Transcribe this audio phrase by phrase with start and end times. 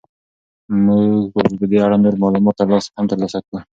[0.85, 2.57] موږ به په دې اړه نور معلومات
[2.97, 3.57] هم ترلاسه کړو.